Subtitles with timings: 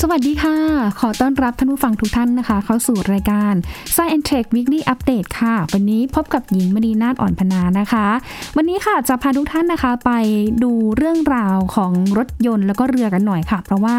[0.00, 0.56] สวัสดีค่ะ
[1.00, 3.54] ขอต้อนรับท่านผู้ฟังทุกท่านนะคะ เข้าสู่รายการ
[3.94, 8.06] Science Tech Weekly Update ค่ะ วันนี้พบกับหญิงมณีนาฏอ่อนพนานะคะ
[8.56, 10.12] วันนี้ค่ะจะพาทุกท่านนะคะ ไป
[10.62, 13.96] ดูเรื่องราวของรถยนต์แล้วก็เรือกันหน่อยค่ะ เพราะว่า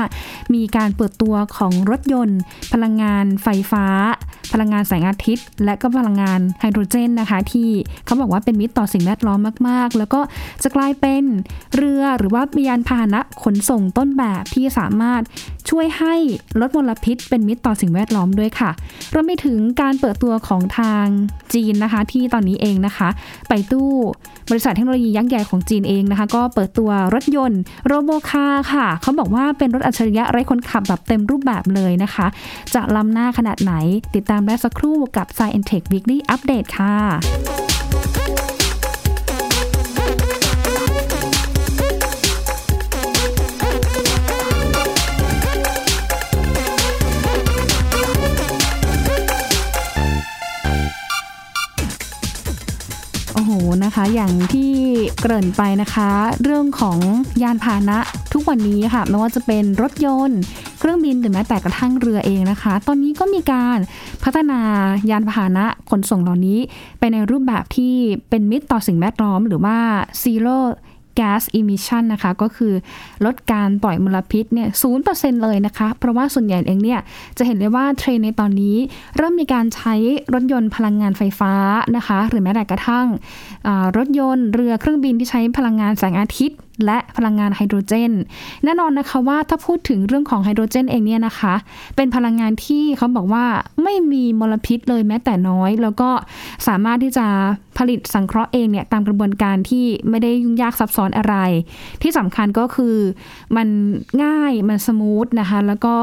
[0.53, 2.39] มีการเปิดตัวของรถยนต์
[2.73, 3.85] พลังงานไฟฟ้า
[4.53, 7.69] พลังงานแสงอาทิตย์ และก็พลังงานไฮโดรเจนนะคะ ที่
[8.05, 10.21] เขาบอกว่าเป็นมิตรต่อสิ่งแวดล้อมมาก ๆ แล้วก็
[10.63, 11.23] จะกลายเป็น
[11.75, 15.21] เรือหรือว่ายานพาหนะขนส่งต้นแบบที่สามารถ
[15.69, 16.15] ช่วยให้
[16.59, 18.71] ลดมลพิษ เป็นมิตรต่อสิ่งแวดล้อมด้วยค่ะ
[19.13, 21.05] รวมไปถึงการเปิดตัวของทาง
[21.53, 23.09] จีนนะคะ ที่ตอนนี้เองนะคะ
[23.49, 23.89] ไปตู้
[24.49, 32.25] บริษัทเทคโนโลยียักษ์ใหญ่ของจีนเองนะคะ ก็เปิดตัวรถยนต์โรโบคาค่ะ เขาบอกว่าเป็นรถอัจฉริยะไร้คนขับแบบเต็มรูปแบบเลยนะคะ
[32.75, 33.73] จะล้ำหน้าขนาดไหน
[34.15, 36.95] ติดตามได้สักครู่กับ Science Tech Weekly Update ค่ะ
[53.33, 53.51] โอ้โห
[53.83, 54.73] นะคะอย่างที่
[55.19, 56.09] เกริ่นไปนะคะ
[56.43, 56.99] เรื่องของ
[57.43, 57.99] ยานพาหนะ
[58.33, 60.39] ทุกวันนี้ค่ะไม่ว่าจะเป็นรถยนต์
[60.85, 63.77] รื่องบินหรือแม้แต่กระทั่งเรือเองนะคะ ตอนนี้ก็มีการ
[64.23, 64.59] พัฒนา
[65.09, 66.59] ยานพาหนะขนส่งเหล่านี้
[66.99, 67.93] ไปในรูปแบบที่
[68.29, 69.77] เป็นมิตรต่อสิ่งแวดล้อม หรือว่า
[70.23, 70.57] zero
[71.19, 72.73] gas emission นะคะ ก็คือ
[73.25, 76.99] ลดการปล่อยมลพิษเนี่ยศูนเปอร์เซ็นเลยนะคะ เพราะว่าส่วนใหญ่เองเนี่ย
[77.37, 78.77] จะเห็นได้ว่าเทรนในตอนนี้
[79.17, 79.93] เริ่มมีการใช้
[80.33, 81.53] รถยนต์พลังงานไฟฟ้า
[81.95, 83.07] นะคะ หรือแม้แต่กระทั่ง
[83.97, 88.13] รถยนต์เรือเครื่องบินที่ใช้พลังงานแสงอาทิตย์ และพลังงานไฮโดรเจน
[88.63, 91.53] แน่นอนนะคะว่าถ้าพูดถึงเรื่องของไฮโดรเจนเองเนี่ยนะคะ
[91.95, 93.45] เป็นพลังงานที่เขาบอกว่า
[93.83, 96.09] ไม่มีมลพิษเลยแม้แต่น้อย แล้วก็
[96.67, 97.27] สามารถที่จะ
[97.77, 101.35] ผลิตสังเคราะห์เองเนี่ยตามกระบวนการที่ไม่ได้ยุ่งยากซับซ้อนอะไร
[102.01, 102.95] ที่สำคัญก็คือ
[103.55, 103.67] มัน
[104.23, 105.95] ง่ายมันสมูทนะคะแล้วก็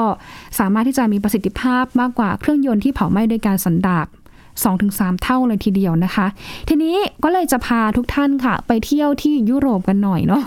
[0.59, 4.07] สามารถที่จะมีประสิทธิภาพมากกว่าเครื่องยนต์ที่เผาไหม้โดยการสันดาบ
[4.73, 6.27] 2-3 เท่าเลยทีเดียวนะคะ
[6.69, 10.43] ทีนี้ก็เลยจะพาทุกท่านค่ะ ไปเที่ยวที่ยุโรปกันหน่อยเนาะ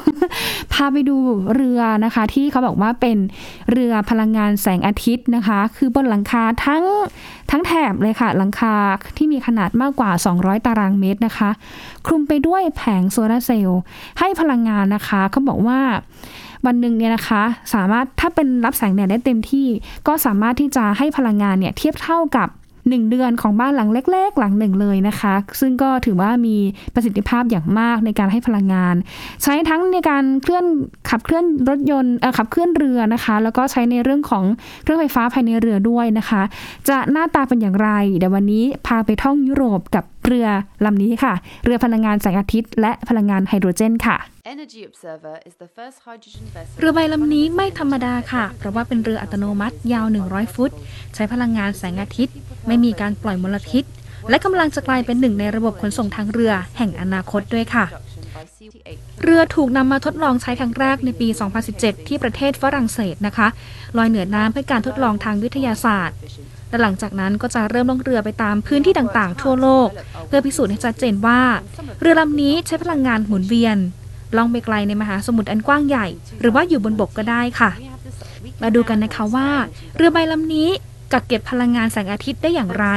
[0.73, 1.17] พาไปดู
[1.55, 3.17] เรือนะคะ ที่เขาบอกว่าเป็น
[3.71, 6.83] เรือพลังงานแสงอาทิตย์นะคะ คือบนหลังคาทั้ง
[7.51, 8.73] ทั้งแถบเลยค่ะ หลังคา
[9.17, 11.49] ที่มีขนาดมากกว่า 200 ตารางเมตรนะคะ
[12.05, 13.81] คลุมไปด้วยแผงโซลาเซลล์
[14.19, 15.79] ให้พลังงานนะคะเขาบอกว่า
[16.65, 19.67] วันหนึ่งเนี่ยนะคะ สามารถถ้าเป็นรับแสงแดดได้เต็มที่
[20.07, 22.49] ก็สามารถที่จะให้พลังงานเนี่ยเทียบเท่ากับ
[22.90, 26.56] 1 เดือนของบ้านหลังเล็ก ๆ หลังหนึ่งเลยนะคะ ซึ่งก็ถือว่ามี
[26.94, 28.96] ประสิทธิภาพอย่างมากในการให้พลังงาน
[29.44, 30.66] ใช้ทั้งในการเคลื่อน
[31.09, 34.44] ขับเคลื่อนรถยนต์ขับเคลื่อนเรือนะคะ แล้วก็ใช้ในเรื่องของ
[34.84, 36.41] เครื่องไฟฟ้าภายในเรือด้วยนะคะ
[36.90, 40.47] จะหน้าตาเป็นอย่างไร เดี๋ยววันนี้พาไปท่องยุโรปกับเรือ
[40.85, 44.18] ลำนี้ค่ะ เรือพลังงานแสงอาทิตย์ และพลังงานไฮโดรเจนค่ะ
[46.79, 50.72] เรือใบลำนี้ไม่ธรรมดาค่ะ เพราะว่าเป็นเรืออัตโนมัติยาว 100 ฟุต
[51.16, 52.35] ใช้พลังงานแสงอาทิตย์
[52.67, 53.83] ไม่มีการปล่อยมลพิษ
[54.29, 57.85] และกำลังจะกลายเป็นหนึ่งในระบบขนส่งทางเรือแห่งอนาคตด้วยค่ะ
[59.23, 61.27] เรือถูกนำมาทดลองใช้ครั้งแรกในปี
[61.67, 63.47] 2017 ที่ประเทศฝรั่งเศสนะคะ
[63.97, 66.17] ลอยเหนือน้ำเพื่อการทดลองทางวิทยาศาสตร์
[66.69, 69.89] และหลังจากนั้นก็จะเริ่มล่องเรือไปตามพื้นที่ต่างๆ ทั่วโลก
[70.27, 71.41] เพื่อพิสูจน์ให้ชัดเจนว่า
[72.01, 73.77] เรือลำนี้ใช้พลังงานหมุนเวียน
[74.38, 76.08] ล่องไปไกลในมหาสมุทรอันกว้างใหญ่
[76.40, 77.72] หรือว่าอยู่บนบกก็ได้ค่ะ
[78.62, 79.50] มาดูกันนะคะว่า
[79.96, 80.69] เรือใบลำนี้
[81.13, 82.88] กักเก็บพลังงานแสงอาทิตย์ได้อย่างไร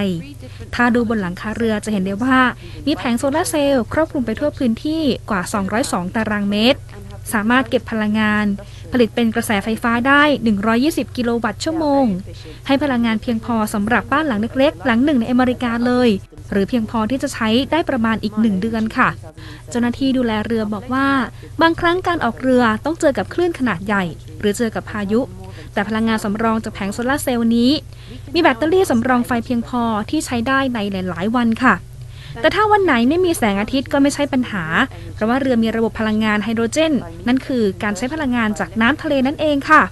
[0.74, 2.38] ถ้าดูบนหลังคาเรือจะเห็นได้ว่า
[2.86, 5.42] มีแผงโซลาร์เซลล์ครอบคลุมไปทั่วพื้นที่กว่า
[5.78, 6.80] 202 ตารางเมตร
[7.32, 8.46] สามารถเก็บพลังงาน
[8.92, 10.22] ผลิตเป็นกระแสไฟฟ้าได้
[10.70, 12.04] 120 กิโลวัตต์ชั่วโมง
[12.66, 16.08] ให้พลังงานเพียงพอสำหรับบ้านหลังเล็กๆ หลังหนึ่งในอเมริกาเลย
[16.52, 19.08] หรือเพียงพอที่จะใช้ได้ประมาณอีกหนึ่งเดือนค่ะ
[19.70, 21.08] เจ้าหน้าที่ดูแลเรือบอกว่า
[21.62, 24.04] บางครั้งการออกเรือต้องเจอกับคลื่นขนาดใหญ่
[24.40, 25.20] หรือเจอกับพายุ
[25.72, 27.70] แต่พลังงานสำรองจากแผงโซลาร์เซลล์นี้
[28.34, 31.74] มีแบตเตอรี่สำรองไฟเพียงพอที่ใช้ได้ในหลาย ๆ วันค่ะ
[32.40, 34.64] แต่ถ้าวันไหนไม่มีแสงอาทิตย์ก็ไม่ใช่ปัญหา
[35.14, 36.92] เพราะว่าเรือมีระบบพลังงานไฮโดรเจน
[37.28, 39.82] นั่นคือการใช้พลังงานจากน้ำทะเลนั่นเองค่ะ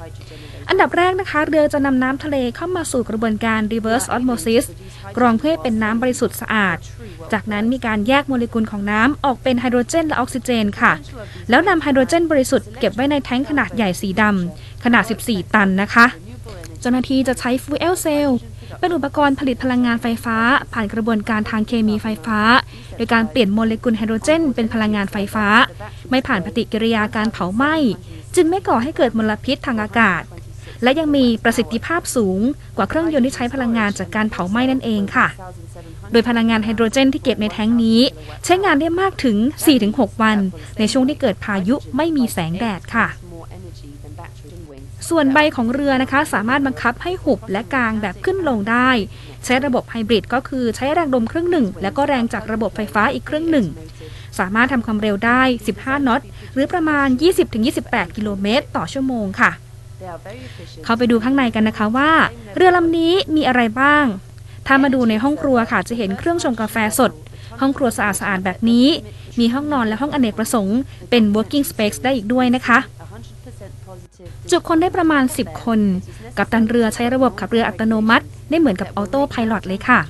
[0.69, 4.65] อันดับแรกนะคะ เรือจะนำน้ำทะเลเข้ามาสู่กระบวนการ reverse osmosis
[5.17, 6.79] กรองเพื่อให้เป็นน้ำบริสุทธิ์สะอาด
[7.33, 10.93] จากนั้นมีการแยกโมเลกุลของน้ำออกเป็นไฮโดรเจนและออกซิเจนค่ะ
[11.51, 16.07] แล้วนำไฮโดรเจนบริสุทธิ์เก็บไว้ในแท้งขนาดใหญ่สีดำขนาด 14 ตันนะคะ
[16.81, 18.39] เจ้าหน้าที่จะใช้ฟูเอลเซลล์
[18.81, 20.37] เป็นอุปกรณ์ผลิตพลังงานไฟฟ้า
[20.73, 22.39] ผ่านกระบวนการทางเคมีไฟฟ้า
[22.97, 25.47] โดยการเปลี่ยนโมเลกุลไฮโดรเจน เป็นพลังงานไฟฟ้า
[26.11, 27.75] ไม่ผ่านปฏิกิริยาการเผาไหม้
[28.35, 30.23] จึงไม่ก่อให้เกิดมลพิษทางอากาศ
[30.83, 32.41] และยังมีประสิทธิภาพสูง
[32.77, 35.27] กว่าเครื่องยนต์ที่ใช้พลังงานจากการเผาไหม้นั่นเองค่ะ
[36.13, 38.01] โดยพลังงานไฮโดรเจนที่เก็บในแท้งนี้
[38.45, 39.37] ใช้งานได้มากถึง
[39.81, 40.39] 4-6 วัน
[40.79, 43.07] ในช่วงที่เกิดพายุไม่มีแสงแดดค่ะ
[45.09, 48.91] ส่วนใบของเรือนะคะสามารถบังคับให้หุบและกางแบบขึ้นลงได้
[49.45, 53.67] ใช้ระบบไฮบริดก็คือใช้แรงลมครื่งหนึ่ง แล้วก็แรงจากระบบไฟฟ้าอีกครื่งหนึ่ง
[54.39, 55.43] สามารถทำความเร็วได้
[55.75, 56.21] 15 น็อต
[56.55, 57.07] หรือประมาณ
[57.63, 59.51] 20-28 กิโลเมตรต่อชั่วโมงค่ะ
[60.85, 62.11] เข้าไปดูข้างในกันนะคะว่า
[62.57, 64.05] เรือลำนี้มีอะไรบ้าง
[64.67, 67.13] ถ้ามาดูในห้องครัวค่ะจะเห็นเครื่องชงกาแฟสด
[67.61, 68.87] ห้องครัวสะอาดสะอาดแบบนี้
[69.41, 70.79] มีห้องนอนและห้องอเนกประสงค์
[71.11, 72.79] เป็น working space ได้อีกด้วยนะคะ
[74.51, 75.81] จุคนได้ประมาณ 10 คน
[76.39, 80.01] กัปตันเรือใช้ระบบขับเรืออัตโนมัติ ได้เหมือนกับ autopilot เลยค่ะ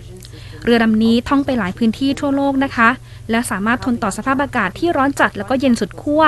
[0.64, 2.88] เรือลำนี้ท่องไปหลายพื้นที่ทั่วโลกนะคะ
[3.30, 6.22] และสามารถทนต่อสภาพอากาศที่ร้อนจัดแล้วก็เย็นสุดขั้ว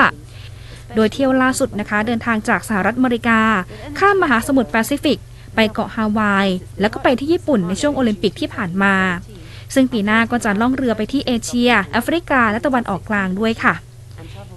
[0.96, 3.40] โดยเที่ยวล่าสุดนะคะ เดินทางจากสหรัฐอเมริกา
[3.98, 5.18] ข้ามมหาสมุทรแปซิฟิก
[5.54, 6.48] ไปเกาะฮาวาย
[6.80, 8.94] แล้วก็ไปที่ญี่ปุ่นในช่วงโอลิมปิกที่ผ่านมา
[9.74, 13.74] ซึ่งปีหน้าก็จะล่องเรือไปที่เอเชีย แอฟริกา และตะวันออกกลางด้วยค่ะ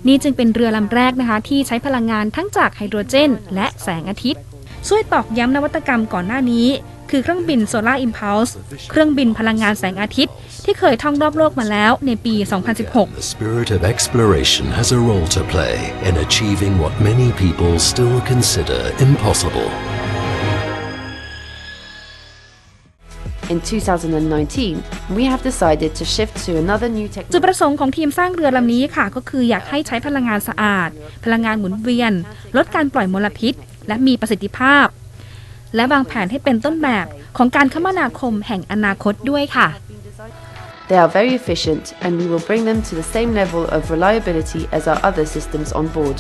[0.07, 4.41] นี่จึงเป็นเรือลำแรกนะคะ ที่ใช้พลังงานทั้งจากไฮโดรเจน และแสงอาทิตย์
[4.87, 6.67] ช่วยตอกย้ำนวัตกรรมก่อนหน้านี้
[7.11, 8.51] คือเครื่องบิน Solar Impulse
[8.89, 10.33] เครื่องบินพลังงานแสงอาทิตย์
[10.65, 12.35] ที่เคยท่องรอบโลกมาแล้วในปี
[12.77, 15.75] 2016 The spirit of exploration has a role to play
[16.07, 19.69] in achieving what many people still consider impossible.
[23.53, 24.83] In 2019,
[25.17, 27.43] we have decided to shift to another new จุด technology.
[27.45, 30.89] ประสงค์ของทีมสร้างเรือลำนี้ค่ะ ก็คืออยากให้ใช้พลังงานสะอาด
[31.25, 32.13] พลังงานหมุนเวียน
[32.57, 33.53] ลดการปล่อยมลพิษ
[33.87, 34.87] และมีประสิทธิภาพ
[35.75, 37.05] และวางแผนให้เป็นต้นแบบ
[37.37, 39.69] ของการคมนาคมแห่งอนาคตด้วยค่ะ
[40.89, 44.61] They are very efficient, and we will bring them to the same level of reliability
[44.77, 46.17] as our other systems on board.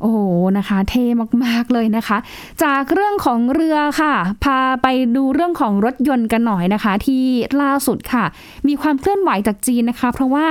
[0.00, 0.18] โอ้โห
[0.58, 1.04] นะคะ เท่
[1.44, 2.18] มาก ๆ เลยนะคะ
[2.64, 4.14] จากเรื่องของเรือค่ะ
[4.44, 4.86] พาไป
[5.16, 7.24] ดูเรื่องของรถยนต์กันหน่อยนะคะ ที่
[7.62, 8.24] ล่าสุดค่ะ
[8.68, 10.46] มีความเคลื่อนไหวจากจีนนะคะ เพราะว่า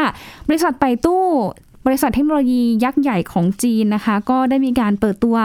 [0.48, 1.24] บริษัทไปตู้
[1.86, 5.38] บริษัทเทคโนโลยียักษ์ใหญ่ของจีนนะคะ ก็ได้มีการเปิดตัว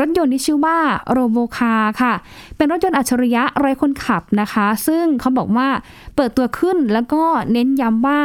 [0.00, 0.78] รถยนต์ที่ชื่อว่า
[1.10, 2.14] โรโบคาค่ะ
[2.56, 5.68] เป็นรถยนต์อัจฉริยะไร้คนขับนะคะ ซึ่งเขาบอกว่า
[6.16, 7.22] เปิดตัวขึ้นแล้วก็
[7.52, 8.20] เน้นย้ำว่า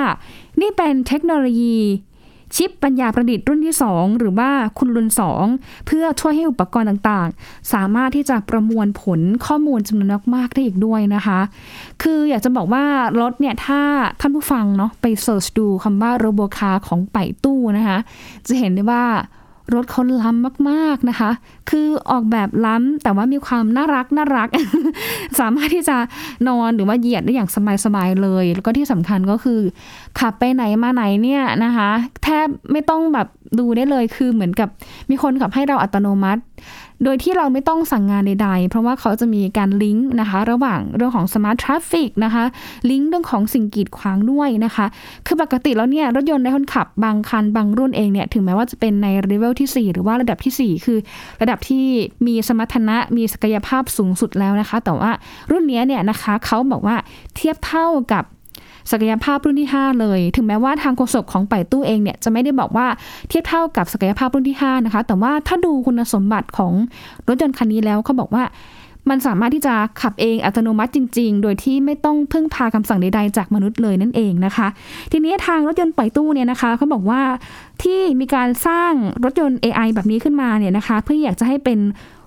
[0.62, 1.78] นี่เป็นเทคโนโลยี
[2.56, 5.08] ชิปปัญญาประดิษฐ์รุ่นที่ 2 หรือว่าคุณลุน
[5.48, 11.40] 2 เพื่อช่วยให้อุปกรณ์ต่างๆ สามารถที่จะประมวลผลข้อมูลจำนวนมากๆได้อีกด้วยนะคะ
[12.02, 12.86] คืออยากจะบอกว่า
[13.22, 13.82] รถเนี่ย ถ้า
[14.20, 17.98] ท่านผู้ฟังเนาะไปเสิร์ชดูคำว่าโรโบคาของไปตู้นะคะ
[18.48, 19.04] จะเห็นได้ว่า
[19.74, 21.32] รถเขาล้ำมากๆนะคะ
[21.70, 24.50] คือออกแบบล้ำแต่ว่ามีความน่ารักน่ารัก
[25.40, 25.98] สามารถที่จะ
[26.48, 27.50] นอนหรือว่าเหยียดได้อย่าง
[27.86, 29.60] สบายๆเลย แล้วก็ที่สำคัญก็คือ
[30.20, 31.90] ขับไปไหนมาไหนเนี่ยนะคะ
[32.24, 33.28] แทบไม่ต้องแบบ
[33.60, 34.70] ดูได้เลยคือเหมือนกับ
[35.10, 36.42] มีคนขับให้เราอัตโนมัติ
[37.04, 42.44] โดยที่เราไม่ต้องสั่งงานใดๆ เพราะว่าเขาจะมีการลิงก์นะคะ ระหว่างเรื่องของ Smart Traffic นะคะ
[42.90, 44.86] ลิงก์เรื่องของสิ่งกีดขวางด้วยนะคะ
[45.26, 51.00] คือปกติแล้วเนี่ยรถยนต์ในคนขับบางคันบางรุ่นเองเนี่ยถึงแม้ว่าจะเป็นในเลเวลที่ 4 หรือว่าระดับทีสี่ 4 คือ
[51.42, 51.86] ระดับที่
[52.28, 55.12] มีสมรรถนะมีศักยภาพสูงสุดแล้วนะคะ แต่ว่า
[55.52, 56.96] รุ่นนี้เนี่ยนะคะเขาบอกว่า
[57.36, 58.24] เทียบเท่ากับ
[58.92, 62.88] ศักยภาพรุ่นที่ 5 เลย ถึงแม้ว่าทางโฆษกของไปตู้เองเนี่ยจะไม่ได้บอกว่า
[63.30, 66.74] เทียบเท่ากับศักยภาพรุ่นที่ 5 นะคะ แต่ว่าถ้าดูคุณสมบัติของ
[67.28, 68.44] รถยนต์คันนี้แล้วเขาบอกว่า
[69.10, 74.68] มันสามารถที่จะขับเองอัตโนมัติจริง ๆ โดยที่ไม่ต้องพึ่งพาคำสั่งใดๆจากมนุษย์เลยนั่นเองนะคะ
[75.12, 77.22] ทีนี้ทางรถยนต์ปล่อยตู้เนี่ยนะคะเขาบอกว่า
[77.84, 78.92] ที่มีการสร้าง
[79.24, 81.80] รถยนต์ AI แบบนี้ขึ้นมาเนี่ยนะคะ เพื่ออยากจะให้เป็น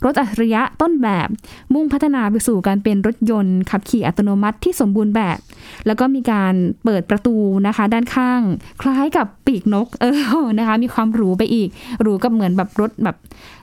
[0.04, 1.28] รถอัจฉริยะต้นแบบ
[1.74, 5.38] มุ่งพัฒนาไปสู่การเป็นรถยนต์ ขับขี่อัตโนมัติที่สมบูรณ์แบบ
[5.86, 7.36] แล้วก็มีการเปิดประตู
[7.66, 8.40] นะคะ ด้านข้าง
[8.82, 10.04] คล้ายกับปีกนกเอ
[10.42, 11.68] อนะคะ มีความหรูไปอีก
[12.02, 13.16] หรูกับเหมือนแบบรถแบบ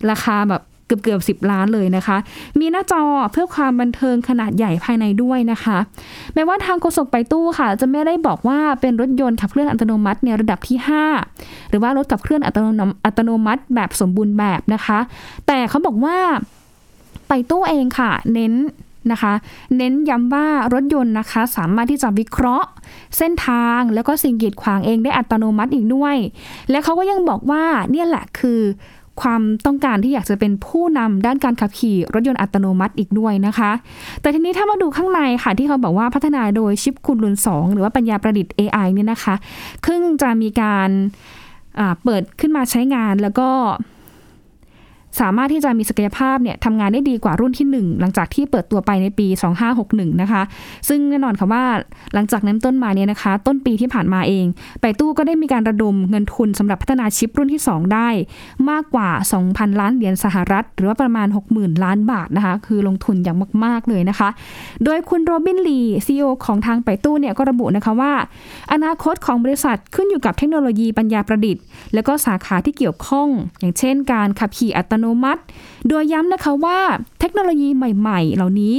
[0.09, 2.17] ราคาแบบ เกือบเกือบสิบล้านเลยนะคะ
[2.59, 3.01] มีหน้าจอ
[3.31, 5.77] เพื่อความบันเทิงขนาดใหญ่ภายในด้วยนะคะ
[6.33, 10.77] แม้ว่าทางโฆษกไปตู้ค่ะ จะไม่ได้บอกว่าเป็นรถยนต์ขับเคลื่อนอัตโนมัติในระดับที่
[11.23, 14.99] 5 หรือว่ารถขับเคลื่อนอัตโนมัติอัตโนมัติแบบสมบูรณ์แบบนะคะ
[15.47, 16.17] แต่เขาบอกว่า
[17.27, 18.53] ไปตู้เองค่ะ เน้น
[19.11, 19.33] นะคะ
[19.77, 22.67] เน้นย้ำว่ารถยนต์นะคะ สามารถที่จะวิเคราะห์
[23.17, 26.15] เส้นทางแล้วก็สิ่งกีดขวางเองได้อัตโนมัติอีกด้วย
[26.69, 28.59] และเขาก็ยังบอกว่าเนี่ยแหละคือ
[29.21, 33.71] ความต้องการที่อยากจะเป็นผู้นำด้านการขับขี่รถยนต์อัตโนมัติอีกด้วยนะคะ
[34.21, 39.35] แต่ทีนี้ถ้ามาดูข้างในค่ะ ที่เขาบอกว่าพัฒนาโดยชิปคุณลุน 2 หรือว่าปัญญาประดิษฐ์ AI เนี่ยนะคะ
[39.85, 40.89] ครึ่งจะมีการ
[42.03, 43.49] เปิดขึ้นมาใช้งานแล้วก็
[45.19, 49.27] สามารถที่จะมีศักยภาพเนี่ยทำงานได้ดีกว่ารุ่นที่ 1 หลังจากที่เปิดตัวไปในปี
[49.73, 50.41] 2561 นะคะ
[50.87, 51.63] ซึ่งแน่นอนค่ะว่า
[52.13, 54.45] หลังจากนั้นต้นมาเนี่ยนะคะ ต้นปีที่ผ่านมาเอง
[54.81, 58.09] ไปตู้ก็ได้มีการระดมเงินทุนสำหรับพัฒนาชิปรุ่นที่ 2 ได้
[58.69, 59.09] มากกว่า
[59.43, 64.29] 2,000 ล้านเหรียญสหรัฐ หรือว่าประมาณ 60,000 ล้านบาทนะคะ คือลงทุนอย่างมาก ๆ เลยนะคะ
[64.83, 68.13] โดยคุณโรบินลีซีอของทางไปตู้เนี่ยก็ระบุนะคะว่า
[68.73, 73.27] อนาคตของบริษัทขึ้นอยู่กับเทคโนโลยีปัญญาประดิษฐ์ แล้วก็สาขาที่เกี่ยวข้อง
[73.59, 75.41] อย่างเช่น การขับขี่อัตโนมัติ
[75.87, 76.79] โดยย้ำนะคะว่า
[77.19, 78.75] เทคโนโลยีใหม่ ๆ เหล่านี้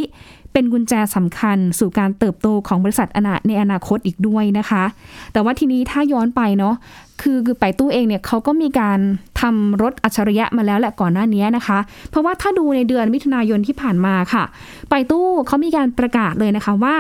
[0.59, 4.85] เป็นกุญแจสำคัญสู่การเติบโตของบริษัทอนาในอนาคตอีกด้วยนะคะ
[5.33, 6.75] แต่ว่าทีนี้ถ้าย้อนไปเนาะ
[7.23, 8.99] คือคือไปตู้เองเนี่ยเขาก็มีการ
[9.41, 11.79] ทำรถอัจฉริยะมาแล้วแหละก่อนหน้านี้นะคะ
[12.11, 14.45] เพราะว่าถ้าดูในเดือนมิถุนายนที่ผ่านมาค่ะ
[14.91, 16.97] ไปตู้เขามีการประกาศเลยนะคะว่า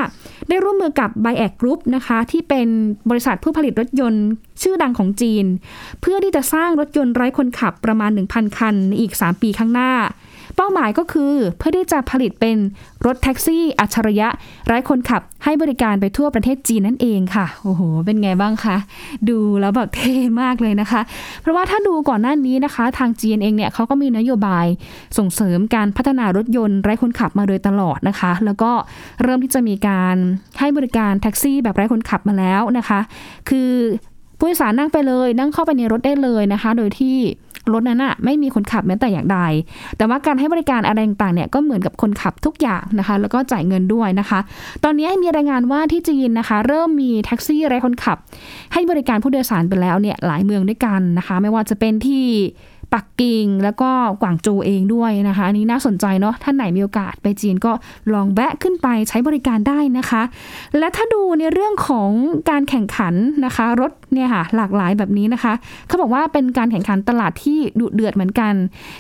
[0.48, 2.68] ได้ร่วมมือกับ b บแอกกรุ๊ปนะคะที่เป็น
[3.10, 4.26] บริษัทผู้ผลิตรถยนต์
[4.62, 5.44] ชื่อดังของจีน
[6.00, 9.92] เพื่อที่จะสร้างรถยนต์ไร้คนขับประมาณ 1,000 คันในอีก 3 ปีข้างหน้า
[10.56, 12.56] เป้าหมายก็คือเพื่อที่จะผลิตเป็น
[13.06, 14.28] รถแท็กซี่ อัจฉริยะ
[14.66, 18.76] ไร้คนขับให้บริการไปทั่วประเทศจีนนั่นเองค่ะ โอ้โห เป็นไงบ้างคะ
[19.28, 21.00] ดูแล้วแบบเท่มากเลยนะคะ
[21.40, 24.66] เพราะว่าถ้าดูก่อนหน้านี้นะคะ ทางจีนเองเนี่ยเขาก็มีนโยบาย
[25.18, 28.70] ส่งเสริมการพัฒนารถยนต์ไร้คนขับมาโดยตลอดนะคะ แล้วก็
[29.22, 30.16] เริ่มที่จะมีการ
[30.60, 33.00] ให้บริการแท็กซี่แบบไร้คนขับมาแล้วนะคะ
[33.48, 33.70] คือ
[34.38, 37.16] ผู้โดยสารนั่งไปเลย นั่งเข้าไปในรถได้เลยนะคะ โดยที่
[37.73, 39.38] รถนั้นอะไม่มีคนขับแม้แต่อย่างใด
[39.96, 44.40] แต่ว่าการให้บริการอะไรต่างๆเนี่ยก็เหมือนกับคนขับทุกอย่างนะคะ แล้วก็จ่ายเงินด้วยนะคะ
[44.85, 48.18] ตอนนี้มีรายงานว่าที่จีนนะคะ เริ่มมีแท็กซี่ไร้คนขับ
[48.73, 52.25] ให้บริการผู้โดยสารไปแล้วเนี่ยหลายเมืองด้วยกันนะคะ ไม่ว่าจะเป็นที่
[52.95, 53.90] ปักกิ่งแล้วก็
[54.23, 57.73] กวางโจวเองด้วยนะคะ อันนี้น่าสนใจเนาะท่านไหนมีโอกาสไปจีนก็
[58.14, 60.23] ลองแวะขึ้นไปใช้บริการได้นะคะ
[60.78, 62.11] และถ้าดูในเรื่องของ
[62.50, 63.14] การแข่งขัน
[63.45, 65.52] นะคะ รถเนี่ยค่ะหลากหลายแบบนี้นะคะ
[65.87, 68.55] เขาบอกว่าเป็นการแข่งขันตลาดที่ดุเดือดเหมือนกัน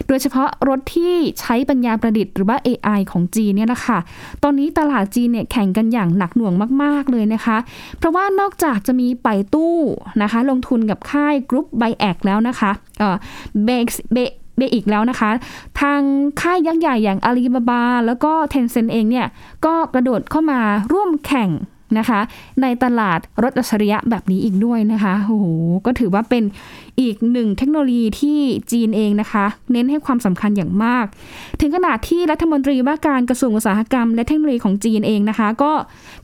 [0.08, 3.98] โดยเฉพาะรถที่ใช้ปัญญาประดิษฐ์หรือว่า AI ของจีนเนี่ยนะคะ
[4.42, 7.56] ตอนนี้ตลาดจีนเนี่ยแข่งกันอย่างหนักหน่วงมาก ๆเลยนะคะ
[7.98, 9.76] เพราะว่านอกจากจะมีไปตู้
[10.22, 13.16] นะคะ ลงทุนกับค่ายกรุ๊ปไบแอกแล้วนะคะ เอ่อ
[13.64, 15.30] เบกเบอีกแล้วนะคะ
[15.80, 16.00] ทาง
[16.40, 19.26] ค่ายยักษ์ใหญ่อย่างอาลีบาบา แล้วก็เทนเซนเองเนี่ย
[19.66, 20.60] ก็กระโดดเข้ามา
[20.92, 21.50] ร่วมแข่ง
[21.98, 22.20] นะคะ
[22.62, 25.46] ในตลาดรถอัจฉริยะแบบนี้อีกด้วยนะคะโอ้โห
[25.86, 26.44] ก็ถือว่าเป็น
[27.00, 28.38] อีกหนึ่งเทคโนโลยีที่
[28.72, 31.06] จีนเองนะคะ เน้นให้ความสำคัญอย่างมาก
[31.60, 35.72] ถึงขนาดที่รัฐมนตรีว่าการกระทรวงอุตสาหกรรม และเทคโนโลยีของจีนเองนะคะ ก็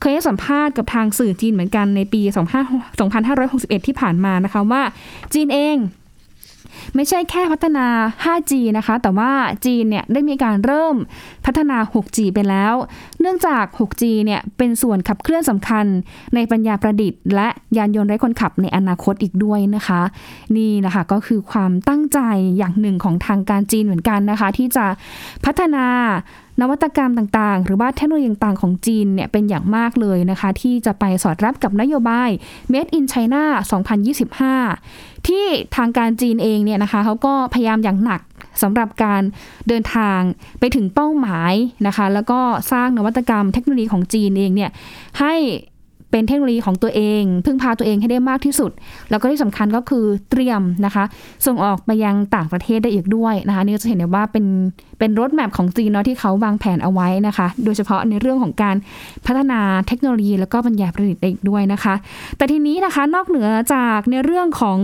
[0.01, 2.23] เคยให้สัมภาษณ์กับทางสื่อจีนเหมือนกันในปี
[3.05, 4.83] 2561 ที่ผ่านมานะคะว่า
[5.35, 5.77] จีนเอง
[6.95, 7.87] ไม่ใช่แค่พัฒนา
[8.25, 9.33] 5G นะคะ แต่ว่า
[9.65, 10.97] จีนเนี่ยได้มีการเริ่ม
[11.47, 12.75] พัฒนา 6G ไปแล้ว
[13.21, 15.87] เนื่องจาก 6G เนี่ยเป็นส่วนขับเคลื่อนสำคัญ
[16.35, 20.03] ในปัญญาประดิษฐ์ และยานยนต์ไร้คนขับในอนาคตอีกด้วยนะคะ
[20.57, 22.19] นี่นะคะก็คือความตั้งใจ
[22.59, 24.87] อย่างหนึ่งของทางการจีนเหมือนกันนะคะ ที่จะ
[25.45, 25.87] พัฒนา
[26.61, 32.31] นวัตกรรมต่างๆ หรือว่าเทคโนโลยีต่างๆของจีนเนี่ยเป็นอย่างมากเลยนะคะ ที่จะไปสอดรับกับนโยบาย
[32.73, 33.43] Made in China
[34.57, 35.45] 2025 ที่
[35.77, 38.21] ทางการจีนเองเนี่ยนะคะเขาก็พยายามอย่างหนัก
[38.63, 39.23] สำหรับการ
[39.69, 40.21] เดินทาง
[40.59, 41.55] ไปถึงเป้าหมาย
[41.87, 42.41] นะคะ แล้วก็
[42.73, 44.71] สร้างนวัตกรรมเทคโนโลยีของจีนเองเนี่ย
[45.21, 45.35] ให้
[46.13, 48.71] เป็นเทคโนโลยีของตัวเอง พึ่งพาตัวเองให้ได้มากที่สุด
[49.11, 51.05] แล้วก็ที่สำคัญก็คือเตรียมนะคะ
[51.47, 54.47] ส่งออกไปยังต่างประเทศได้อีกด้วยนะคะนี่ก็จะเห็นได้ว่าเป็น
[54.99, 58.77] เป็นรถแมพของจีนเนาะที่เขาวางแผนเอาไว้นะคะ โดยเฉพาะในเรื่องของการ
[59.27, 61.95] พัฒนาเทคโนโลยี แล้วก็ปัญญาประดิษฐ์อีกด้วยนะคะ
[62.37, 64.79] แต่ทีนี้นะคะนอกเหนือจากในเรื่องของ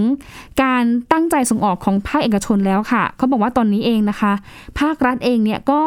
[0.63, 4.33] การตั้งใจส่งออกของภาคเอกชนแล้วค่ะเขาบอกว่าตอนนี้เองนะคะ
[4.81, 5.81] ภาครัฐเองเนี่ยก็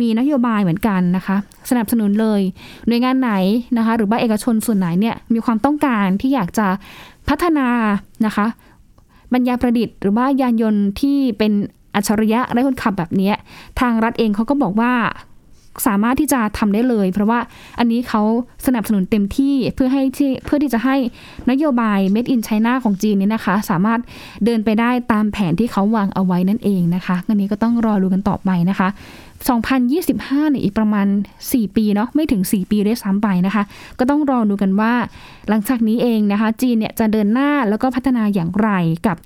[0.00, 1.36] มีนโยบายเหมือนกันนะคะ
[1.70, 2.40] สนับสนุนเลย
[2.86, 3.32] หน่วยงานไหน
[3.78, 6.66] นะคะ หรือว่าเอกชนส่วนไหนเนี่ยมีความต้องการที่อยากจะ
[7.28, 7.68] พัฒนา
[8.26, 8.46] นะคะ
[9.32, 11.52] ปัญญาประดิษฐ์หรือว่ายานยนต์ที่เป็น
[11.94, 13.32] อัจฉริยะไร้คนขับแบบนี้
[13.80, 14.92] ทางรัฐเองเขาก็บอกว่า
[15.86, 17.38] สามารถที่จะทำได้เลย เพราะว่า
[17.78, 18.22] อันนี้เขา
[18.66, 20.96] สนับสนุนเต็มที่เพื่อให้ที่เพื่อที่จะให้
[21.50, 24.00] นโยบาย Made in China ของจีนนี้นะคะ สามารถ
[24.44, 28.88] เดินไปได้ตามแผนที่เขาวางเอาไว้นั่นเองนะคะอันนี้ก็ต้องรอดูกันต่อไปนะคะ
[29.46, 31.06] 2025เนี่ยอีกประมาณ
[31.42, 33.62] 4 ปีเนาะไม่ถึง 4 ปีได้ซ้ำไปนะคะ
[33.98, 34.92] ก็ต้องรอดูกันว่า
[35.48, 38.70] หลังจากนี้เองนะคะ จีนเนี่ยจะเดินหน้าแล้วก็พัฒนาอย่างไร
[39.06, 39.16] กับ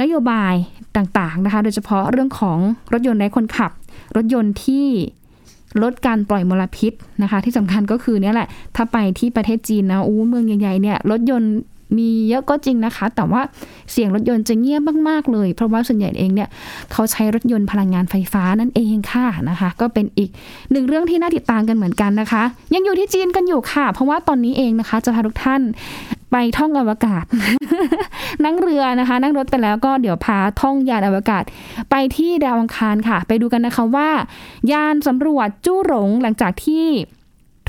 [0.00, 0.54] นโยบาย
[0.96, 2.58] ต่างๆนะคะ โดยเฉพาะเรื่องของ
[2.92, 3.72] รถยนต์ไร้คนขับ
[4.16, 4.86] รถยนต์ที่
[5.82, 11.54] ลดการปล่อยมลพิษนะคะ ที่สำคัญก็คือเนี่ยแหละ ถ้าไปที่ประเทศจีนนะอู้เมืองใหญ่ๆเนี่ยรถยนต์
[11.98, 13.42] มีเยอะก็จริงนะคะ แต่ว่า
[13.92, 16.48] เสียงรถยนต์จะเงียบมากๆเลย เพราะว่าส่วนใหญ่เองเนี่ย
[16.92, 20.30] เขาใช้รถยนต์พลังงานไฟฟ้านั่นเองค่ะนะคะ ก็เป็นอีก
[20.72, 22.42] หนึ่งเรื่องที่น่าติดตามกันเหมือนกันนะคะ
[22.74, 25.62] ยังอยู่ที่จีนกันอยู่ค่ะ เพราะว่าตอนนี้เองนะคะ จะพาทุกท่าน
[26.32, 27.24] ไปท่องอวกาศ
[28.44, 31.44] นั่งเรือนะคะ นั่งรถไปแล้วก็เดี๋ยวพาท่องยานอวกาศ
[31.90, 34.10] ไปที่ดาวอังคารค่ะ ไปดูกันนะคะว่า
[34.72, 36.86] ยานสำรวจจู้หลงหลังจากที่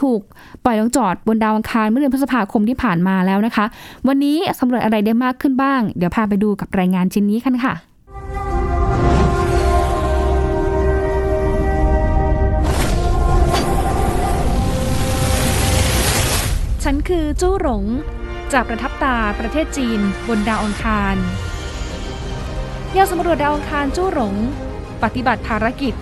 [0.01, 0.21] ถูก
[0.63, 3.65] ปล่อยลงจอดบนดาวอังคารเมื่อเดือนพฤษภาคมที่ผ่านมาแล้วนะคะ
[4.07, 7.73] วันนี้สำรวจอะไรได้มากขึ้นบ้าง เดี๋ยวพาไปดูกับรายงานชิ้นนี้กันค่ะ
[16.83, 17.85] ฉันคือจู้หลง
[18.53, 21.15] จากประทับตาประเทศจีนบนดาวอังคาร
[22.97, 24.35] ยาสำรวจดาวอังคารจู้หลง
[25.03, 25.93] ปฏิบัติภารกิจ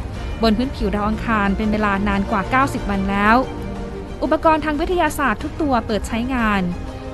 [0.41, 3.35] บนพื้นผิวดาวอังคารเป็นเวลานานกว่า 90 วันแล้ว
[4.23, 6.61] อุปกรณ์ทางวิทยาศาสตร์ทุกตัวเปิดใช้งาน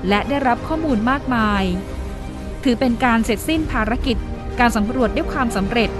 [0.08, 1.64] และได้รับข้อมูลมากมาย
[2.64, 4.16] ถือเป็นการเสร็จสิ้นภารกิจ
[4.58, 5.90] การสำรวจด้วยความสำเร็จ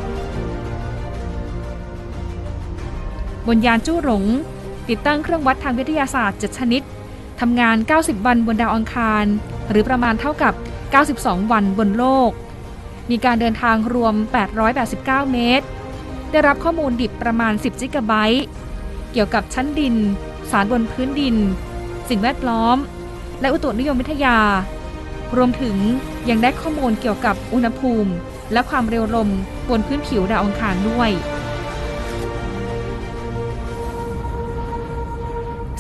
[3.47, 4.25] บนยานจู้หลง
[4.89, 6.83] ติดตั้งเครื่องวัดทางวิทยาศาสตร์7ชนิด
[7.41, 9.25] ทำงาน 90 วันบนดาวอังคาร
[9.71, 10.55] หรือประมาณเท่ากับ
[11.03, 12.31] 92 วันบนโลก
[13.11, 14.15] มีการเดินทางรวม
[14.75, 15.67] 889 เมตร
[16.31, 18.47] ได้รับข้อมูลดิบประมาณ 10 จิกะไบต์
[19.13, 19.95] เกี่ยวกับชั้นดิน
[20.51, 21.37] สารบนพื้นดิน
[22.09, 22.77] สิ่งแวดล้อม
[23.41, 24.39] และอุตุนิยมวิทยา
[25.37, 25.77] รวมถึง
[26.29, 28.13] ยังได้ข้อมูลเกี่ยวกับอุณหภูมิ
[28.53, 29.29] และความเร็วลม
[29.69, 31.11] บนพื้นผิวดาวอังคารด้วย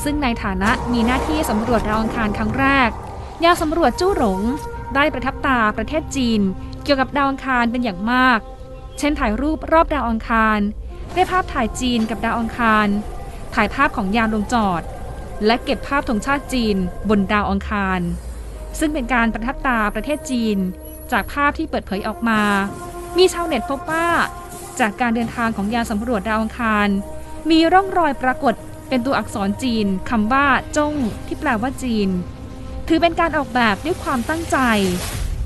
[0.04, 2.90] ซึ่งในฐานะมีหน้าที่สำรวจดาวอังคารครั้งแรก
[3.44, 4.40] ยาสำรวจจู้หลง
[4.94, 6.40] ได้ประทับตาประเทศจีน
[6.82, 8.38] เกี่ยวกับดาวอังคารเป็นอย่างมาก
[8.98, 10.58] เช่นถ่ายรูปรอบดาวอังคาร
[11.14, 12.88] ได้ภาพถ่ายจีนกับดาวอังคาร
[13.56, 14.82] ถ่ายภาพของยานลงจอด
[15.46, 16.76] และเก็บภาพธงชาติจีน
[17.08, 18.00] บนดาวอังคาร
[18.78, 20.58] ซึ่งเป็นการประทับตาประเทศจีน
[21.12, 22.42] จากภาพที่เปิดเผยออกมา
[23.16, 24.08] มีชาวเน็ตพบว่า
[24.80, 26.88] จากการเดินทางของยานสำรวจดาวอังคาร
[27.50, 28.54] มีร่องรอยปรากฏ
[28.88, 30.46] เป็นตัวอักษรจีนคำว่า
[30.76, 30.94] จง
[31.26, 32.08] ที่แปลว่าจีน
[32.88, 34.58] ถือเป็นการออกแบบด้วยความตั้งใจ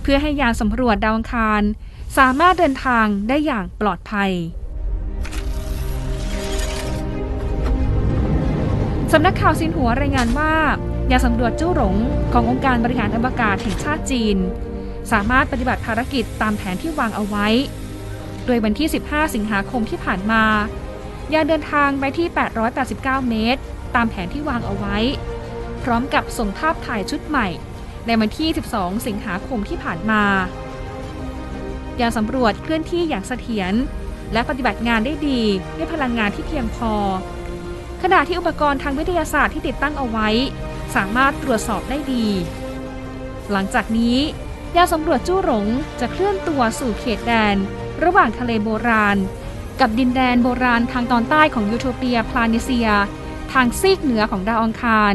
[0.03, 1.63] เพื่อให้ยานสำรวจดาวอังคาร
[2.19, 4.33] สามารถเดินทางได้อย่างปลอดภัย
[9.15, 10.55] สำนักข่าวซินหัวรายงานว่า
[11.11, 11.97] ยานสำรวจจู้หลง
[12.33, 14.37] ขององค์การบริหารอวกาศแห่งชาติจีน
[15.13, 17.47] สามารถปฏิบัติภารกิจตามแผนที่วางเอาไว้
[18.47, 20.45] โดยวันที่ 15 สิงหาคมที่ผ่านมา
[21.33, 22.27] ยานเดินทางไปที่
[22.79, 23.61] 889 เมตร
[23.95, 24.97] ตามแผนที่วางเอาไว้
[25.83, 27.49] พร้อมกับส่งภาพถ่ายชุดใหม่
[28.07, 30.23] ในวันที่ 12 สิงหาคมที่ผ่านมา
[32.01, 33.75] ยานสำรวจเคลื่อนที่อย่างเสถียร
[34.33, 35.43] และปฏิบัติงานได้ดี
[35.77, 36.95] ด้วยพลังงานที่เพียงพอ
[38.03, 40.29] ขณะที่อุปกรณ์ทางวิทยาศาสตร์ที่ติดตั้งเอาไว้
[40.95, 42.27] สามารถตรวจสอบได้ดี
[43.51, 44.19] หลังจากนี้
[44.77, 45.67] ยานสำรวจจู้หลง
[46.01, 47.57] จะเคลื่อนตัวสู่เขตแดน
[48.03, 49.17] ระหว่างทะเลโบราณ
[49.81, 52.89] กับดินแดนโบราณทางตอนใต้ของยูโทเปียพลานิเซีย
[53.53, 55.15] ทางซีกเหนือของดาวอังคาร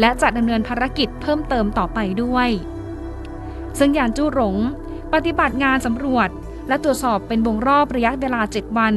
[0.00, 2.48] และจะดำเนินภารกิจเพิ่มเติมต่อไปด้วย
[3.78, 4.56] ซึ่งยานจู้หลง
[5.12, 6.28] ปฏิบัติงานสำรวจ
[6.68, 8.94] และตรวจสอบเป็นวงรอบระยะเวลา 7 วัน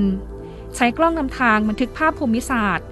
[0.76, 2.88] ใช้กล้องนำทางบันทึกภาพภูมิศาสตร์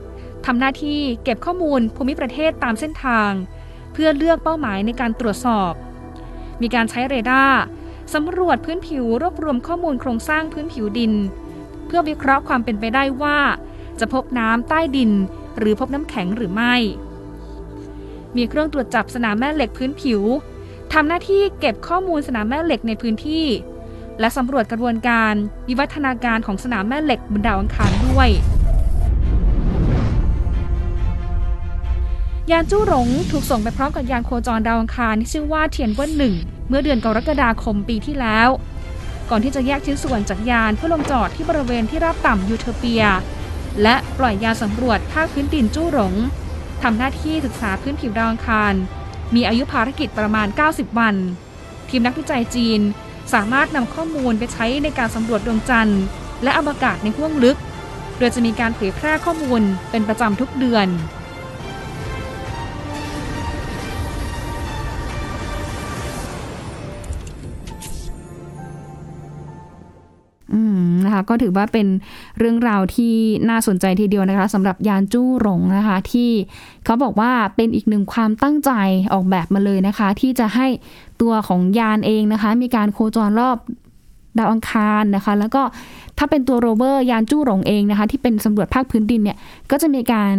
[0.46, 3.32] ทำหน้าที่เก็บข้อมูลภูมิประเทศตามเส้นทาง
[3.94, 5.74] เพื่อเลือกเป้าหมายในการตรวจสอบ
[6.62, 7.60] มีการใช้เรดาร์
[8.14, 11.14] สำรวจพื้นผิวรวบรวมข้อมูลโครงสร้างพื้นผิวดิน
[11.86, 13.38] เพื่อวิเคราะห์ความเป็นไปได้ว่า
[14.00, 15.12] จะพบน้ำใต้ดิน
[15.58, 16.76] หรือพบน้ำแข็งหรือไม่
[18.36, 20.22] มีเครื่องตรวจจับสนามแม่เหล็กพื้นผิว
[20.94, 23.46] ทำหน้าที่เก็บข้อมูลสนามแม่เหล็กในพื้นที่
[24.20, 25.34] และสำรวจกระบวนการ
[25.68, 28.30] วิวัฒนาการของสนามแม่เหล็กบนดาวอังคารด้วย
[32.52, 36.36] ยานจู้หลงถูกส่งไปพร้อมกับยานโคจรดาวอังคารที่ชื่อว่าเทียนเบิ้ลหนึ่ง
[36.68, 38.50] เมื่อเดือนกรกฎาคมปีที่แล้ว
[39.30, 43.04] ก่อนที่จะแยกชิ้นส่วนจากยานเพื่อลงจอดที่บริเวณที่ราบต่ำยูเทเปีย
[43.82, 46.14] และปล่อยยานสำรวจภาคพื้นดินจู้หลง
[46.82, 48.74] ทำหน้าที่ศึกษาพื้นผิวดาวอังคาร
[49.36, 51.16] มีอายุภารกิจประมาณ 90 วัน
[51.90, 52.80] ทีมนักวิจัยจีน
[53.34, 56.02] สามารถนำข้อมูลไปใช้ในการสำรวจดวงจันทร์
[56.44, 57.58] และอวกาศในห้วงลึก
[58.18, 60.88] โดยจะมีการเผยแพร่ข้อมูลเป็นประจำทุกเดือน
[71.08, 71.88] นะคะก็ถือว่าเป็น
[72.40, 73.14] เรื่องราวที่
[73.50, 76.30] น่าสนใจทีเดียวนะคะสำหรับยานจู้หลงนะคะ ที่
[76.86, 78.72] เขาบอกว่าเป็นอีกหนึ่งความตั้งใจ
[79.14, 80.68] ออกแบบมาเลยนะคะ ที่จะให้
[81.22, 83.58] ตัวของยานเองนะคะ มีการโคจรรอบ
[84.38, 85.62] ดาวอังคารนะคะ แล้วก็
[86.18, 89.38] ถ้าเป็นตัวโรเวอร์ยานจู้หลงเองนะคะ ที่เป็นสำรวจภาคพื้นดินเนี่ย
[89.72, 90.34] ก็จะมีการ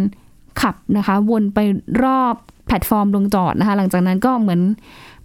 [0.61, 1.59] ขับนะคะ วนไป
[2.03, 2.35] รอบ
[2.67, 4.61] แพลตฟอร์มลงจอดนะคะ หลังจากนั้นก็เหมือน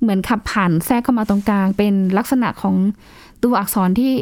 [0.01, 2.75] เหมือนขับผ่านแทรกเข้ามาตรงกลาง เป็นลักษณะของ
[3.43, 4.13] ตัวอักษรที่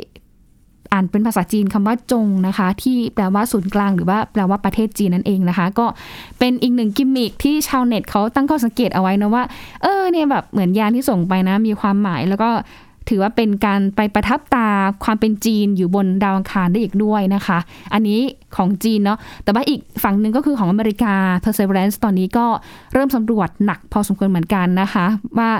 [0.92, 5.86] อ่านเป็นภาษาจีนคำว่าจงนะคะ ที่แปลว่าศูนย์กลางหรือว่าแปลว่าประเทศจีนนั่นเองนะคะ ก็
[6.38, 9.44] เป็นอีกหนึ่งกิมมิคที่ชาวเน็ตเขาตั้งข้อสังเกตเอาไว้นะว่า
[9.82, 12.50] เออเนี่ยแบบเหมือนยานที่ส่งไปนะมีความหมายแล้วก็
[13.08, 14.68] ถือว่าเป็นการไปประทับตา
[15.04, 17.58] ความเป็นจีนอยู่บนดาวอังคารได้อีกด้วยนะคะ
[17.94, 18.20] อันนี้
[18.56, 22.46] ของจีนเนาะ แต่ว่าอีกฝั่งหนึ่งก็คือของอเมริกา Perseverance ตอนนี้ก็
[22.92, 25.06] เริ่มสำรวจหนักพอสมควรเหมือนกันนะคะ
[25.38, 25.50] ว่า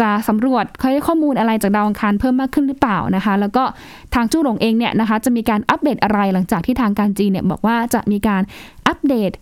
[0.00, 0.64] จะสำรวจ
[1.06, 3.64] ข้อมูลอะไรจากดาวอังคารเพิ่มมากขึ้นหรือเปล่านะคะ แล้วก็
[4.14, 8.42] ทางจู้หลงเองเนี่ยนะคะจะมีการอัปเดตอะไรหลังจากที่ทางการจีนเนี่ยบอกว่าจะมีการ
[8.86, 9.32] อัปเดต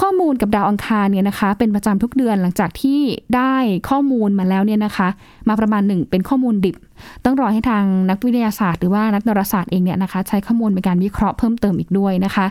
[0.00, 3.00] ข้อมูลกับดาวอังคารเนี่ยนะคะ เป็นประจำทุกเดือนหลังจากที่
[3.36, 3.54] ได้
[3.90, 5.08] ข้อมูลมาแล้วเนี่ยนะคะ
[5.48, 6.76] มาประมาณหนึ่งเป็นข้อมูลดิบ
[7.24, 12.46] ต้องรอให้ทางนักวิทยาศาสตร์หรือว่านักดาราศาสตร์เองเนี่ยนะคะใช้ข้อมูลในการวิเคราะห์เพิ่มเติมอีกด้วยนะคะ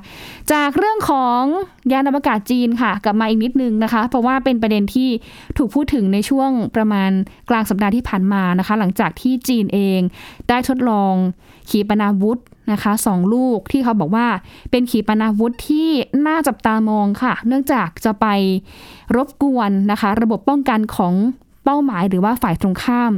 [0.51, 1.41] จากเรื่องของ
[1.91, 5.09] ยานอวกาศจีนค่ะ กลับมาอีกนิดนึงนะคะ เพราะว่าเป็นประเด็นที่
[5.57, 7.11] ถูกพูดถึงในช่วงประมาณ
[7.49, 9.99] กลางสัปดาห์ที่ผ่านมานะคะ หลังจากที่จีนเอง
[10.49, 11.13] ได้ทดลอง
[11.69, 12.39] ขีปนาวุธ
[12.71, 14.27] นะคะสองลูกที่เขาบอกว่า
[14.71, 15.89] เป็นขีปนาวุธที่
[16.27, 18.25] น่าจับตามองค่ะ เนื่องจากจะไป
[19.15, 21.13] รบกวนนะคะ ระบบป้องกันของ
[21.71, 23.11] เป้าหมายหรือว่าฝ่ายตรงข้าม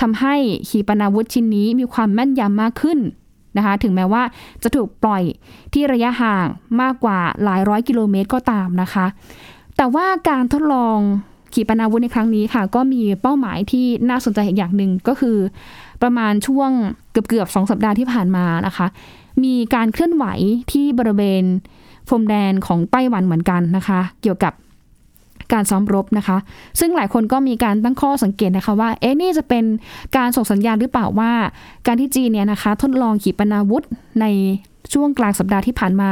[0.00, 0.34] ทำให้
[0.68, 2.98] ขีปนาวุธชิ้นนี้มีความแม่นยำมากขึ้น
[3.56, 4.22] นะคะถึงแม้ว่า
[4.62, 5.22] จะถูกปล่อย
[5.72, 6.46] ที่ระยะห่าง
[6.80, 9.06] มากกว่าหลายร้อยกิโลเมตรก็ตามนะคะ
[9.76, 10.98] แต่ว่าการทดลอง
[11.54, 15.36] ขีปนาวุธในครั้งนี้ค่ะ ก็มีเป้าหมายที่น่าสนใจอีกอย่างหนึ่งก็คือ
[16.02, 16.70] ประมาณช่วง
[17.12, 18.86] เกือบเกือบสองสัปดาห์ที่ผ่านมานะคะ
[19.44, 20.24] มีการเคลื่อนไหว
[20.72, 21.44] ที่บริเวณ
[22.08, 24.52] พรมแดนของไต้หวันเหมือนกันนะคะ เกี่ยวกับ
[25.52, 26.36] การซ้อมรบนะคะ
[26.80, 29.64] ซึ่งหลายคนก็มีการตั้งข้อสังเกตนะคะว่า เอ๊ะนี่จะเป็น
[30.16, 31.32] การส่งสัญญาณหรือเปล่าว่า
[31.86, 33.84] การที่จีนเนี่ยนะคะทดลองขีปนาวุธ
[34.20, 34.26] ใน
[34.92, 36.10] ช่วงกลางสัปดาห์ที่ผ่านมา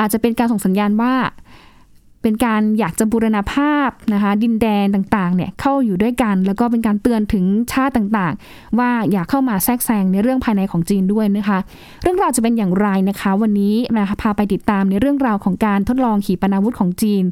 [0.00, 1.12] อาจจะเป็นการส่งสัญญาณว่า
[2.26, 11.58] เป็นการอยากจะบูรณาภาพนะคะดินแดนต่างๆเนี่ยเข้าอยู่ด้วยกัน แล้วก็เป็นการเตือนถึงชาติต่างๆ ว่าอยากเข้ามาแทรกแซงในเรื่องภายในของจีนด้วยนะคะ
[12.02, 17.24] เรื่องราวจะเป็นอย่างไรนะคะ วันนี้นะคะพาไปติดตามในเรื่องราวของการทดลองขีปนาวุธของจีน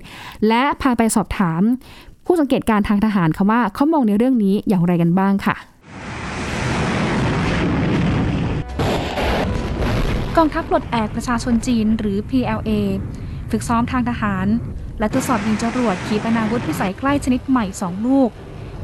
[0.48, 1.62] และพาไปสอบถาม
[2.26, 5.56] ผู้สังเกตการทางทหารค่ะว่าเขามองในเรื่องนี้อย่างไรกันบ้างค่ะ
[10.36, 12.70] กองทัพปลดแอกประชาชนจีนหรือ PLA
[13.50, 14.46] ฝึกซ้อมทางทหาร
[14.98, 18.30] และทดสอบยิงจรวดขีปนาวุธพิสัยใกล้ชนิดใหม่ 2 ลูก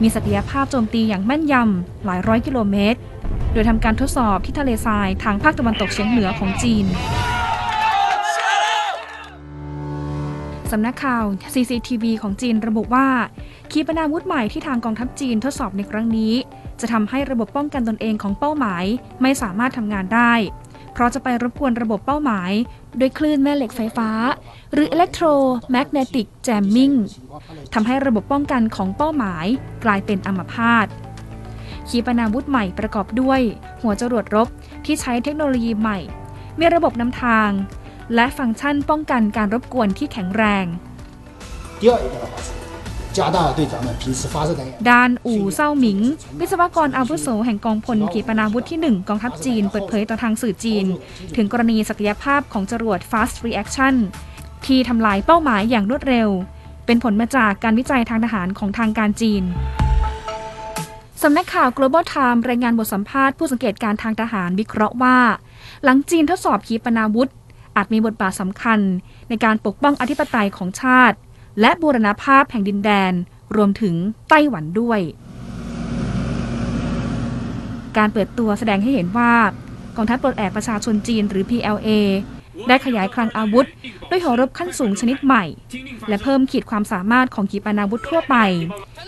[0.03, 3.01] มีศักยภาพโจมตีอย่างแม่นยำหลายร้อยกิโลเมตร
[3.53, 6.87] โดยทำการทดสอบที่ทะเลทรายทางภาคตะวันตกเฉียงเหนือของจีน
[10.71, 13.09] สำนักข่าว CCTV ของจีนระบุว่า
[13.71, 16.35] ขีปนาวุธใหม่ที่ทางกองทัพจีนทดสอบในครั้งนี้
[16.81, 18.85] จะทำให้ระบบป้องกันตนเองของเป้าหมาย
[19.23, 20.33] ไม่สามารถทำงานได้
[20.93, 22.53] เพราะจะไปรบกวนระบบเป้าหมาย
[22.99, 24.11] ด้วยคลื่นแม่เหล็กไฟฟ้า
[24.73, 26.97] หรือ electromagnetic jamming
[27.75, 29.47] ทำให้ระบบป้องกันของเป้าหมาย
[29.85, 30.87] กลายเป็นอัมพาต
[31.89, 33.41] ขีปนาวุธใหม่ประกอบด้วย
[33.83, 34.49] หัวจรวดรบ
[34.85, 35.99] ที่ใช้เทคโนโลยีใหม่
[36.59, 37.51] มีระบบนำทาง
[38.15, 40.67] และฟังก์ชันป้องกันการรบกวนที่แข็งแรง
[41.83, 41.99] เยอะ
[44.91, 45.99] ด้านอู่เซาหมิง
[46.41, 50.87] วิศวกรอาวุโสแห่งกองพลขีปนาวุธที่ 1 กองทัพจีนเปิดเผยต่อทางสื่อจีน
[51.37, 53.95] ถึงกรณีศักยภาพของจรวด Fast Reaction
[54.67, 56.29] ที่ทำลายเป้าหมายอย่างรวดเร็ว
[56.87, 59.43] เป็นผลมาจากการวิจัยทางทหารของทางการจีน
[61.23, 65.19] สำนักข่าว Global Time รายงานบทสัมภาษณ์ผู้สังเกตการทางทหารวิเคราะห์ว่า
[65.85, 67.31] หลังจีนทดสอบขีปนาวุธ
[67.77, 68.81] อาจมีบทบาทสำคัญ
[69.29, 71.17] ในการปกป้องอธิปไตยของชาติ
[71.61, 73.13] และบูรณภาพแห่งดินแดน
[73.57, 73.95] รวมถึง
[74.29, 75.01] ไต้หวันด้วย
[77.97, 79.33] การเปิดตัวแสดงให้เห็นว่า
[79.97, 81.89] กองทัพปลดแอกประชาชนจีนหรือ PLA
[82.69, 83.67] ได้ขยายคลังอาวุธ
[84.11, 85.45] ด้วยหัวรบขั้นสูงชนิดใหม่
[86.09, 88.37] และเพิ่มขีดความสามารถของขีปนาวุธทั่วไป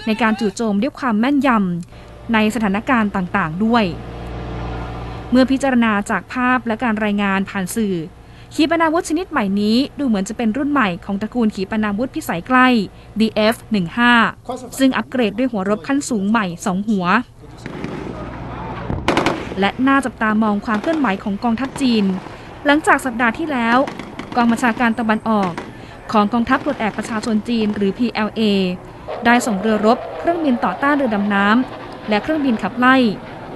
[0.07, 3.85] ในการจู่โจมด้วยความแม่นยำในสถานการณ์ต่างๆ ด้วย
[5.31, 7.95] เมื่อพิจารณาจากภาพและการรายงานผ่านสื่อ
[8.57, 12.67] ขีปนาวุธชนิดใหม่นี้ดูเหมือนจะเป็นรุ่นใหม่ของตระกูลขีปนาวุธพิสัยใกล้
[13.21, 14.01] DF-15
[14.79, 17.07] ซึ่งอัปเกรดด้วยหัวรบขั้นสูงใหม่ 2 หัว
[19.61, 22.05] และน่าจับตามองความเคลื่อนไหวของกองทัพจีน
[22.67, 23.79] หลังจากสัปดาห์ที่แล้ว
[24.37, 25.53] กองบัญชาการตะวันออก
[26.13, 28.43] ของกองทัพปลดแอกประชาชนจีนหรือ PLA
[29.25, 32.97] ได้ส่งเรือรบ เครื่องบินต่อต้านเรือดำน้ำและเครื่องบินขับไล่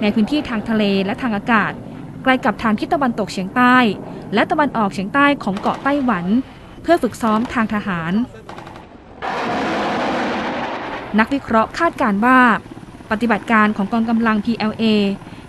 [0.01, 1.71] ในพื้นที่ทางทะเลและทางอากาศ
[2.23, 3.77] ใกล้กับทางทิศตะวันตกเฉียงใต้
[4.33, 6.25] และตะวันออกเฉียงใต้ของเกาะไต้หวัน
[6.81, 8.13] เพื่อฝึกซ้อมทางทหาร
[11.19, 12.39] นักวิเคราะห์คาดการ์ว่า
[13.11, 14.83] ปฏิบัติการของกองกำลัง PLA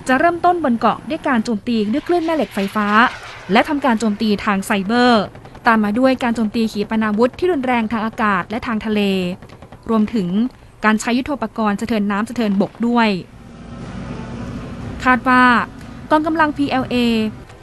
[0.09, 2.89] จะเริ่มต้นบนเกาะด้วยการโจมตีด้วยคลื่นแม่เหล็กไฟฟ้า
[3.53, 5.25] และทำการโจมตีทางไซเบอร์
[5.67, 9.01] ตามมาด้วยการโจมตีขีปนาวุธที่รุนแรงทางอากาศและทางทะเล
[9.91, 10.29] รวมถึง
[10.85, 13.09] การใช้ยุทโธปกรณ์สะเทินน้ำสะเทินบกด้วย
[15.05, 15.43] คาดว่า
[16.11, 16.97] กองกำลัง PLA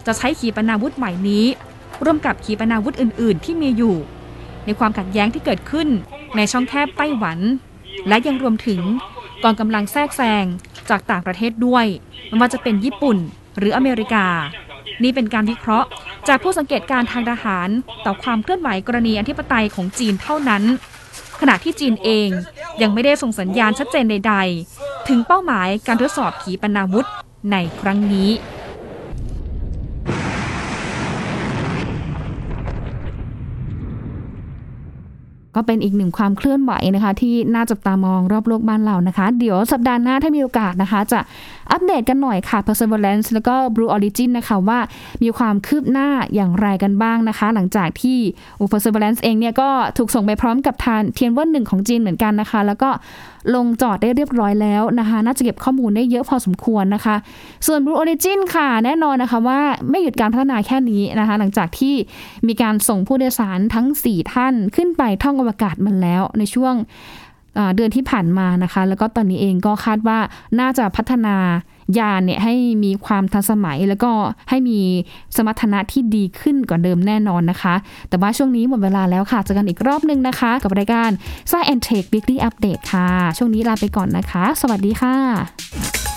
[0.06, 1.46] จะใช้ขีปนาวุธใหม่นี้
[2.04, 3.96] ร่วมกับขีปนาวุธอื่น ๆ ที่มีอยู่
[4.66, 5.88] ในความขัดแย้งที่เกิดขึ้น
[6.36, 7.40] ในช่องแคบไต้หวัน
[8.08, 8.82] และยังรวมถึง
[9.44, 10.46] กองกำลังแทรกแซง
[10.90, 11.86] จากต่างประเทศด้วย
[12.28, 13.18] ไม่ว่าจะเป็นญี่ปุ่น
[13.58, 14.28] หรืออเมริกา
[15.04, 15.88] นี่เป็นการวิเคราะห์
[16.28, 17.70] จากผู้สังเกตการทางทหาร
[18.06, 20.64] ต่อความเคลื่อนไหวกรณีอธิปไตยของจีนเท่านั้น
[21.42, 22.30] ขณะที่จีนเอง
[22.82, 24.36] ยังไม่ได้ส่งสัญญาณชัดเจนใด
[24.72, 27.08] ๆ ถึงเป้าหมายการทดสอบขีปนาวุธ
[27.52, 28.30] ในครั้งนี้
[35.56, 41.20] ก็เป็นอีกหนึ่งความเคลื่อนไหวนะคะ ที่น่าจับตามองรอบโลกบ้านเรานะคะ เดี๋ยวสัปดาห์หน้าถ้ามีโอกาสนะคะ จะ
[41.72, 44.80] อัปเดตกันหน่อยค่ะ Perseverance แล้วก็ Blue Origin นะคะว่า
[45.24, 48.18] มีความคืบหน้าอย่างไรกันบ้างนะคะ หลังจากที่
[48.60, 52.90] อุ Perseverance เองเนี่ยก็ถูกส่งไปพร้อมกับทางเทียนเวิ่นหนึ่งของจีนเหมือนกันนะคะ แล้วก็
[53.56, 57.16] ลงจอดได้เรียบร้อยแล้วนะคะ น่าจะเก็บข้อมูลได้เยอะพอสมควรนะคะ
[57.68, 61.96] ส่วน Blue Origin ค่ะ แน่นอนนะคะว่าไม่หยุดการพัฒนาแค่นี้นะคะ หลังจากที่
[62.48, 66.76] มีการส่งผู้โดยสารทั้ง 4 ท่านขึ้นไปท่องอวกาศมันแล้วในช่วง
[67.76, 70.20] เดือนที่ผ่านมานะคะ แล้วก็ตอนนี้เองก็คาดว่า
[70.60, 71.36] น่าจะพัฒนา
[72.00, 74.12] ยานเนี่ยให้มีความทันสมัยแล้วก็
[74.50, 74.80] ให้มี
[75.36, 77.76] สมรรถนะที่ดีขึ้นกว่าเดิมแน่นอนนะคะ
[78.10, 81.10] แต่ว่าช่วงนี้หมดเวลาแล้วค่ะเจอกันอีกรอบหนึ่งนะคะ กับรายการ
[81.52, 86.15] Science and Tech Weekly Update ค่ะ ช่วงนี้ลาไปก่อนนะคะ สวัสดีค่ะ